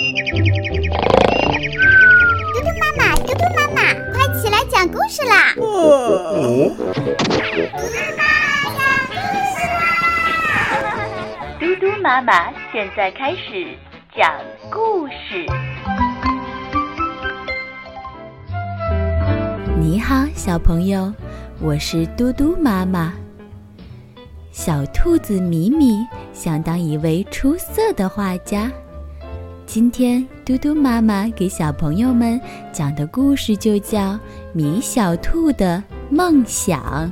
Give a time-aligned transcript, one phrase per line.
[0.00, 0.06] 嘟
[2.62, 5.52] 嘟妈妈，嘟嘟妈妈，快起来讲故事啦！
[5.54, 5.66] 嘟嘟
[8.16, 8.22] 妈妈
[8.72, 9.12] 讲故
[9.52, 9.78] 事啦！
[11.60, 13.76] 嘟嘟妈妈现在开始
[14.16, 14.32] 讲
[14.70, 15.12] 故事。
[19.78, 21.12] 你好，小朋友，
[21.60, 23.12] 我是嘟嘟妈妈。
[24.50, 28.72] 小兔子米米想当一位出色的画家。
[29.72, 32.40] 今天，嘟嘟妈妈给小朋友们
[32.72, 34.14] 讲的故事就叫
[34.52, 35.80] 《米小兔的
[36.10, 37.08] 梦想》。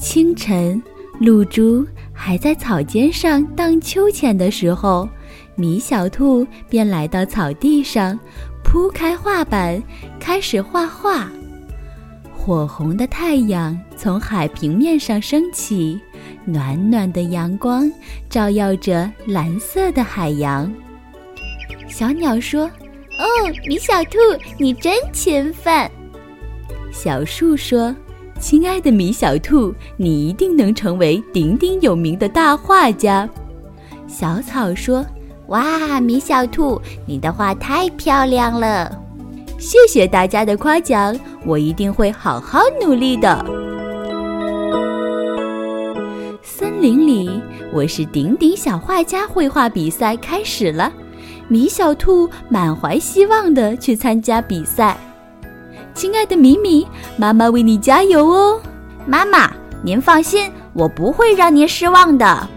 [0.00, 0.82] 清晨，
[1.20, 5.06] 露珠还在草尖上荡秋千的时候，
[5.54, 8.18] 米小兔便来到草地上，
[8.64, 9.82] 铺开画板，
[10.18, 11.30] 开始画画。
[12.34, 16.00] 火红的太阳从海平面上升起，
[16.44, 17.90] 暖暖的阳光
[18.28, 20.72] 照耀着蓝色的海洋。
[21.88, 22.64] 小鸟说
[23.18, 23.26] ：“哦，
[23.66, 24.18] 米小兔，
[24.58, 25.90] 你真勤奋。”
[26.92, 27.94] 小树说
[28.40, 33.28] ：“亲爱的米小兔，你一定能成为鼎鼎有名的大画家。”
[34.08, 35.04] 小草说
[35.48, 38.98] ：“哇，米小兔，你的画太漂亮了。”
[39.58, 43.61] 谢谢大家的夸奖，我一定会好好努力的。
[46.82, 47.40] 林里，
[47.72, 50.92] 我是顶顶小画家绘画比赛开始了。
[51.46, 54.98] 米小兔满怀希望的去参加比赛。
[55.94, 56.84] 亲爱的米米，
[57.16, 58.60] 妈妈为你加油哦！
[59.06, 59.48] 妈妈，
[59.80, 62.48] 您放心，我不会让您失望的。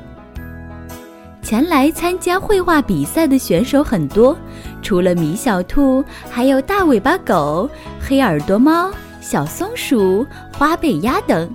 [1.43, 4.35] 前来参加绘画比赛的选手很多，
[4.81, 7.69] 除了米小兔，还有大尾巴狗、
[8.01, 8.89] 黑耳朵猫、
[9.21, 10.25] 小松鼠、
[10.57, 11.47] 花背鸭等。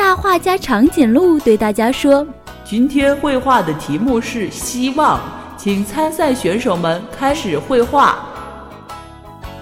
[0.00, 2.26] 大画家长颈鹿对大家说
[2.64, 5.20] ：“今天绘画的题目是希望，
[5.58, 8.18] 请参赛选手们开始绘画。”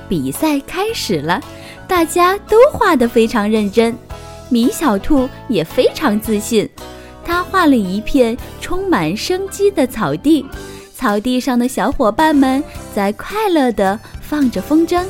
[0.08, 1.40] 比赛开始了，
[1.88, 3.92] 大家都画得非常认真，
[4.48, 6.70] 米小兔也非常自信。
[7.24, 10.46] 他画了一片充满生机的草地，
[10.94, 12.62] 草地上的小伙伴们
[12.94, 15.04] 在快乐地放着风筝。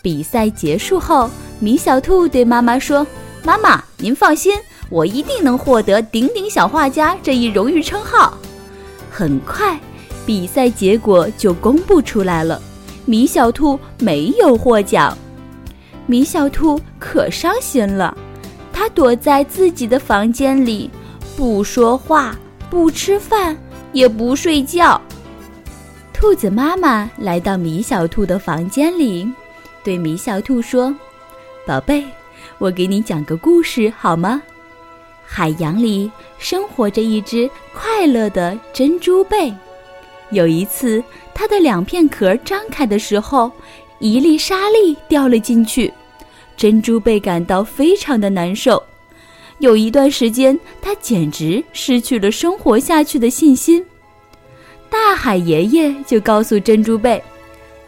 [0.00, 1.28] 比赛结束后，
[1.58, 3.06] 米小兔对妈妈说
[3.42, 4.54] ：“妈妈，您放心，
[4.88, 8.36] 我一定能获得顶顶小画家这一荣誉称号。”
[9.10, 9.78] 很快，
[10.24, 12.60] 比赛结果就公布出来了，
[13.04, 15.16] 米小兔没有获奖。
[16.06, 18.16] 米小兔可伤心了，
[18.72, 20.90] 它躲在自己的房间里。
[21.36, 22.36] 不说话，
[22.68, 23.56] 不吃饭，
[23.92, 25.00] 也不睡觉。
[26.12, 29.26] 兔子妈妈来到米小兔的房间里，
[29.82, 30.94] 对米小兔说
[31.66, 32.04] ：“宝贝，
[32.60, 34.42] 我给你讲个故事好吗？
[35.24, 39.50] 海洋里生活着一只快乐的珍珠贝。
[40.30, 43.50] 有一次，它的两片壳张开的时候，
[43.98, 45.90] 一粒沙粒掉了进去，
[46.54, 48.82] 珍珠贝感到非常的难受。”
[49.58, 53.82] 有一段时间，它简直失去了生活下去的信心。
[54.90, 57.22] 大海爷爷就告诉珍珠贝：“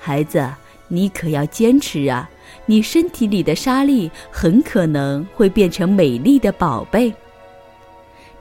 [0.00, 0.48] 孩子，
[0.88, 2.26] 你可要坚持啊！
[2.66, 7.12] 你身体里的沙粒很可能会变成美丽的宝贝。”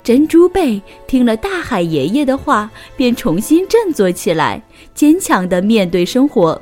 [0.04, 4.62] 珍珠贝听了大海爷爷的话，便重新振作起来，
[4.96, 6.60] 坚强地面对生活。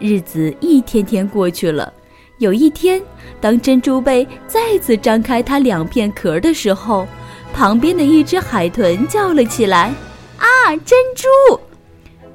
[0.00, 1.92] 日子一天天过去了。
[2.38, 3.00] 有一天，
[3.40, 7.06] 当珍珠贝再次张开它两片壳的时候，
[7.54, 9.94] 旁边的一只海豚叫了起来
[10.36, 11.60] ：“啊，珍珠！”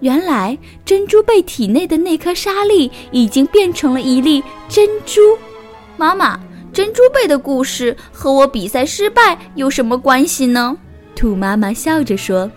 [0.01, 5.21] 原来，珍珠贝体内的那颗沙粒已经变成了一粒珍珠。
[5.97, 6.39] 妈妈，
[6.71, 10.77] 珍珠贝的故事和我比赛失败有什么关系呢？
[11.15, 12.49] 兔妈妈笑着说：“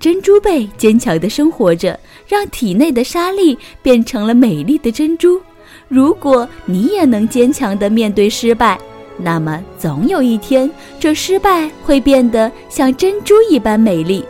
[0.00, 5.40] 珍珠贝坚强地生活着，让体内的沙粒变成了美丽的珍珠。”
[5.88, 8.78] 如果你也能坚强地面对失败，
[9.16, 10.68] 那么总有一天，
[10.98, 14.24] 这失败会变得像珍珠一般美丽。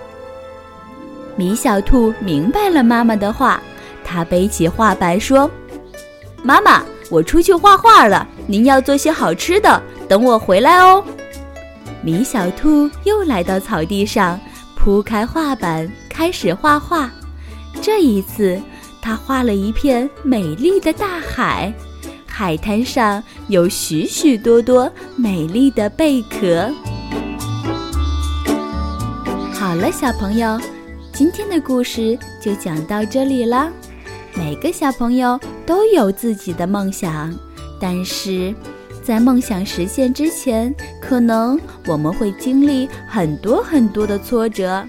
[1.43, 3.61] 米小兔明白了妈妈的话，
[4.05, 5.51] 它背起画板说
[6.41, 11.05] ：“妈妈，我出去画画了，您要做些好吃的，等我回来哦。”
[12.01, 14.39] 米小兔又来到草地上，
[14.77, 17.11] 铺开画板，开始画画。
[17.81, 18.63] 这一次。
[19.01, 21.75] 他画了一片美丽的大海，
[22.25, 26.71] 海滩上有许许多多美丽的贝壳。
[29.53, 30.57] 好了，小朋友，
[31.13, 33.71] 今天的故事就讲到这里了。
[34.35, 37.33] 每个小朋友都有自己的梦想，
[37.79, 38.55] 但是
[39.03, 44.83] 在梦想实现之前，可能我们会经历很多很多的挫折。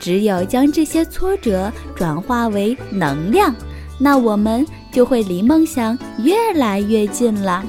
[0.00, 3.54] 只有将这些挫折转化为能量，
[3.98, 7.62] 那我们就会离梦想越来越近了。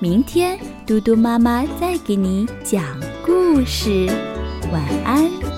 [0.00, 2.82] 明天，嘟嘟妈妈再给你讲
[3.24, 4.06] 故事，
[4.72, 5.53] 晚安。